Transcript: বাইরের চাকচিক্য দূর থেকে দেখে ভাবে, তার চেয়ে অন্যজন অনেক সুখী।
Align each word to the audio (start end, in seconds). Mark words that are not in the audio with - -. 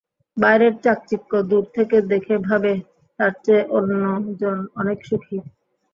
বাইরের 0.37 0.73
চাকচিক্য 0.83 1.31
দূর 1.49 1.63
থেকে 1.75 1.97
দেখে 2.11 2.35
ভাবে, 2.47 2.73
তার 3.19 3.33
চেয়ে 3.43 3.63
অন্যজন 3.77 4.57
অনেক 4.75 4.97
সুখী। 5.05 5.37